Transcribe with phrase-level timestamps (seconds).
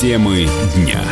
[0.00, 1.02] Темы дня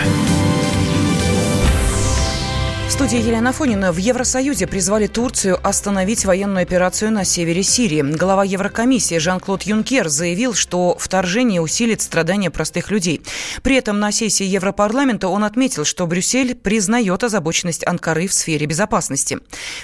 [2.97, 3.93] студии Елена Фонина.
[3.93, 8.01] В Евросоюзе призвали Турцию остановить военную операцию на севере Сирии.
[8.01, 13.21] Глава Еврокомиссии Жан-Клод Юнкер заявил, что вторжение усилит страдания простых людей.
[13.63, 19.41] При этом на сессии Европарламента он отметил, что Брюссель признает озабоченность Анкары в сфере безопасности.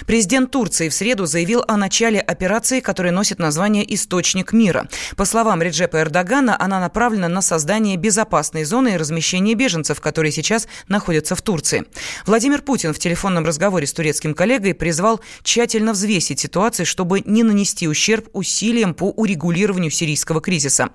[0.07, 4.87] Президент Турции в среду заявил о начале операции, которая носит название «Источник мира».
[5.15, 10.67] По словам Реджепа Эрдогана, она направлена на создание безопасной зоны и размещение беженцев, которые сейчас
[10.87, 11.85] находятся в Турции.
[12.25, 17.87] Владимир Путин в телефонном разговоре с турецким коллегой призвал тщательно взвесить ситуацию, чтобы не нанести
[17.87, 20.89] ущерб усилиям по урегулированию сирийского кризиса.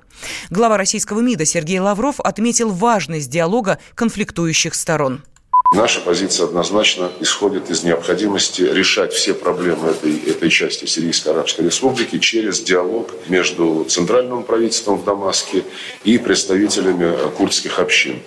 [0.50, 5.22] Глава российского МИДа Сергей Лавров отметил важность диалога конфликтующих сторон.
[5.74, 12.18] Наша позиция однозначно исходит из необходимости решать все проблемы этой, этой части Сирийской Арабской Республики
[12.18, 15.64] через диалог между центральным правительством в Дамаске
[16.04, 18.22] и представителями курдских общин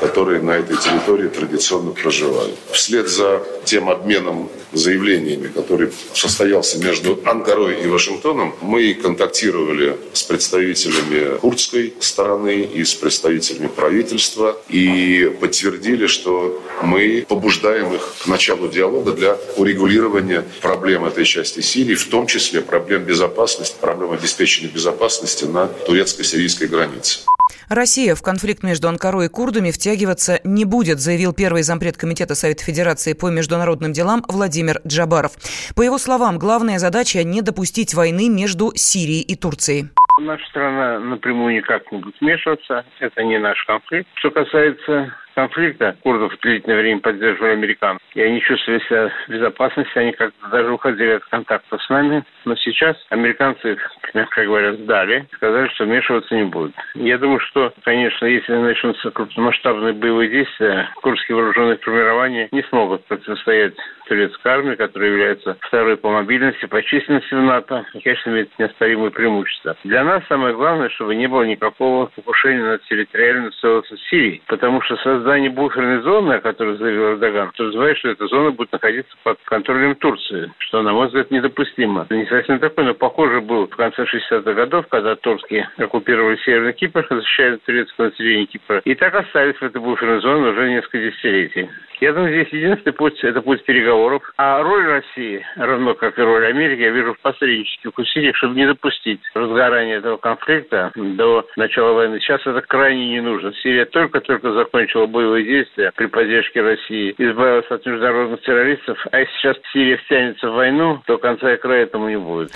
[0.00, 2.54] которые на этой территории традиционно проживают.
[2.72, 11.38] Вслед за тем обменом заявлениями, который состоялся между Анкарой и Вашингтоном, мы контактировали с представителями
[11.38, 19.12] курдской стороны и с представителями правительства и подтвердили, что мы побуждаем их к началу диалога
[19.12, 25.66] для урегулирования проблем этой части Сирии, в том числе проблем безопасности, проблем обеспечения безопасности на
[25.66, 27.20] турецко-сирийской границе.
[27.68, 32.64] Россия в конфликт между Анкарой и курдами втягиваться не будет, заявил первый зампред Комитета Совета
[32.64, 35.32] Федерации по международным делам Владимир Джабаров.
[35.76, 39.88] По его словам, главная задача– не допустить войны между Сирией и Турцией.
[40.20, 42.84] Наша страна напрямую никак не будет вмешиваться.
[43.00, 44.08] Это не наш конфликт.
[44.14, 48.02] Что касается конфликта курдов длительное время поддерживали американцы.
[48.14, 52.24] И они чувствовали себя в безопасности, они как-то даже уходили от контакта с нами.
[52.44, 53.76] Но сейчас американцы,
[54.12, 56.74] мягко говоря, сдали, сказали, что вмешиваться не будут.
[56.94, 63.74] Я думаю, что, конечно, если начнутся крупномасштабные боевые действия, курдские вооруженные формирования не смогут противостоять
[64.06, 69.10] турецкой армии, которая является второй по мобильности, по численности в НАТО, и, конечно, имеет неоспоримые
[69.10, 69.76] преимущества.
[69.84, 74.96] Для нас самое главное, чтобы не было никакого покушения на территориальную целостность Сирии, потому что
[74.96, 79.94] создание буферной зоны, о которой заявил Эрдоган, подразумевает, что эта зона будет находиться под контролем
[79.96, 82.06] Турции, что, на мой взгляд, недопустимо.
[82.10, 87.06] Не совсем такое, но похоже был в конце 60-х годов, когда турки оккупировали Северный Кипр,
[87.08, 91.68] защищая турецкое население Кипра, и так остались в этой буферной зоне уже несколько десятилетий.
[92.04, 94.22] Я думаю, здесь единственный путь– это путь переговоров.
[94.36, 98.66] А роль России, равно как и роль Америки, я вижу в посреднических усилиях, чтобы не
[98.66, 102.20] допустить разгорания этого конфликта до начала войны.
[102.20, 103.54] Сейчас это крайне не нужно.
[103.62, 109.56] Сирия только-только закончила боевые действия при поддержке России, избавилась от международных террористов, а если сейчас
[109.72, 112.52] Сирия втянется в войну, то конца и края этому не будет.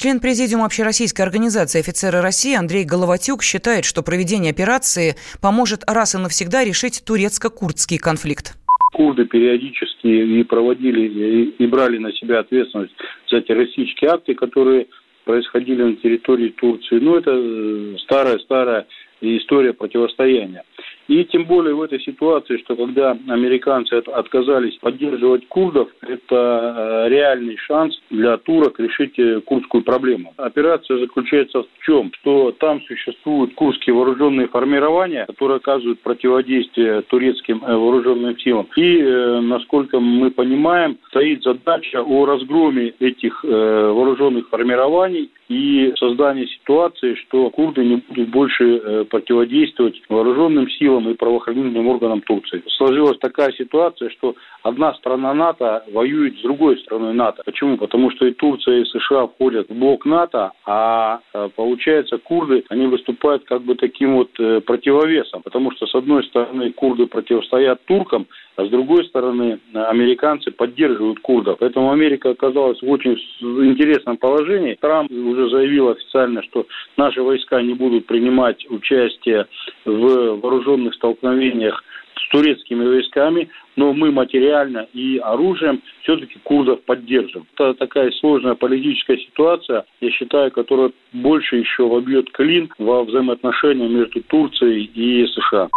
[0.00, 6.18] Член Президиума Общероссийской организации «Офицеры России» Андрей Головатюк считает, что проведение операции поможет раз и
[6.18, 8.54] навсегда решить турецко-курдский конфликт
[8.92, 12.94] курды периодически и проводили, и брали на себя ответственность
[13.30, 14.86] за террористические акты, которые
[15.24, 16.98] происходили на территории Турции.
[16.98, 18.86] Ну, это старая-старая
[19.20, 20.64] история противостояния.
[21.10, 27.56] И тем более в этой ситуации, что когда американцы отказались поддерживать курдов, это э, реальный
[27.56, 30.32] шанс для турок решить э, курдскую проблему.
[30.36, 32.12] Операция заключается в чем?
[32.20, 38.68] Что там существуют курдские вооруженные формирования, которые оказывают противодействие турецким э, вооруженным силам.
[38.76, 39.02] И,
[39.42, 47.84] насколько мы понимаем, стоит задача о разгроме этих вооруженных формирований и создание ситуации, что курды
[47.84, 52.62] не будут больше противодействовать вооруженным силам силам и правоохранительным органам Турции.
[52.76, 57.42] Сложилась такая ситуация, что одна страна НАТО воюет с другой страной НАТО.
[57.44, 57.76] Почему?
[57.76, 62.86] Потому что и Турция, и США входят в блок НАТО, а э, получается курды, они
[62.86, 65.42] выступают как бы таким вот э, противовесом.
[65.42, 71.58] Потому что с одной стороны курды противостоят туркам, а с другой стороны американцы поддерживают курдов.
[71.60, 74.76] Поэтому Америка оказалась в очень интересном положении.
[74.80, 76.66] Трамп уже заявил официально, что
[76.96, 79.46] наши войска не будут принимать участие
[79.84, 81.82] в вооруженных столкновениях
[82.26, 87.46] с турецкими войсками, но мы материально и оружием все-таки курдов поддержим.
[87.54, 94.22] Это такая сложная политическая ситуация, я считаю, которая больше еще вобьет клин во взаимоотношения между
[94.22, 95.68] Турцией и США.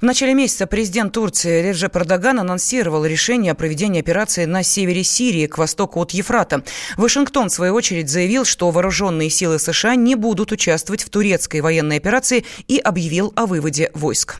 [0.00, 5.46] В начале месяца президент Турции Реджеп Эрдоган анонсировал решение о проведении операции на севере Сирии,
[5.46, 6.62] к востоку от Ефрата.
[6.96, 11.96] Вашингтон, в свою очередь, заявил, что вооруженные силы США не будут участвовать в турецкой военной
[11.96, 14.38] операции и объявил о выводе войск.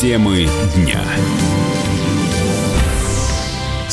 [0.00, 0.46] Темы
[0.76, 1.02] дня.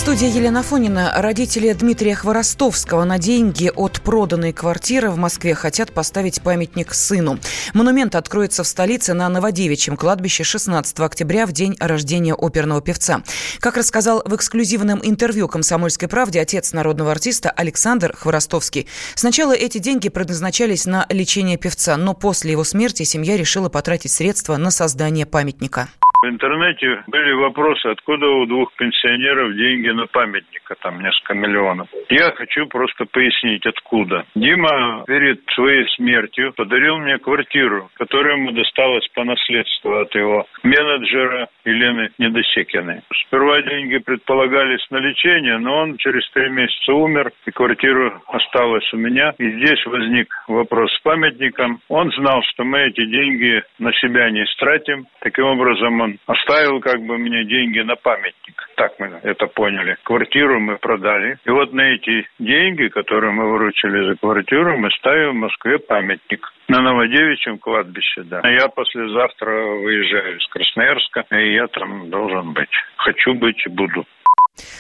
[0.06, 1.14] Студии Елена Фонина.
[1.16, 7.40] Родители Дмитрия Хворостовского на деньги от проданной квартиры в Москве хотят поставить памятник сыну.
[7.74, 13.24] Монумент откроется в столице на Новодевичьем кладбище 16 октября в день рождения оперного певца.
[13.60, 18.86] Как рассказал в эксклюзивном интервью «Комсомольской правде» отец народного артиста Александр Хворостовский,
[19.16, 24.56] сначала эти деньги предназначались на лечение певца, но после его смерти семья решила потратить средства
[24.58, 25.90] на создание памятника.
[26.26, 31.88] В интернете были вопросы, откуда у двух пенсионеров деньги на памятника, там несколько миллионов.
[32.10, 34.26] Я хочу просто пояснить, откуда.
[34.34, 41.48] Дима перед своей смертью подарил мне квартиру, которая ему досталась по наследству от его менеджера
[41.64, 43.02] Елены Недосекиной.
[43.28, 48.98] Сперва деньги предполагались на лечение, но он через три месяца умер, и квартира осталась у
[48.98, 49.32] меня.
[49.38, 51.82] И здесь возник вопрос с памятником.
[51.88, 55.06] Он знал, что мы эти деньги на себя не стратим.
[55.20, 58.70] Таким образом, он оставил как бы мне деньги на памятник.
[58.76, 59.98] Так мы это поняли.
[60.04, 61.38] Квартиру мы продали.
[61.46, 66.52] И вот на эти деньги, которые мы выручили за квартиру, мы ставим в Москве памятник.
[66.68, 68.42] На Новодевичьем кладбище, да.
[68.50, 72.70] Я послезавтра выезжаю из Красноярска, и я там должен быть.
[72.98, 74.06] Хочу быть и буду.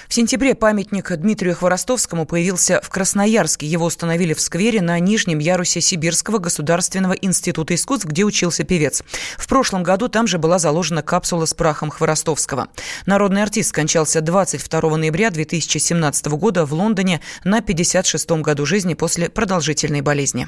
[0.07, 3.67] В сентябре памятник Дмитрию Хворостовскому появился в Красноярске.
[3.67, 9.03] Его установили в сквере на нижнем ярусе Сибирского государственного института искусств, где учился певец.
[9.37, 12.67] В прошлом году там же была заложена капсула с прахом Хворостовского.
[13.05, 20.01] Народный артист скончался 22 ноября 2017 года в Лондоне на 56-м году жизни после продолжительной
[20.01, 20.47] болезни.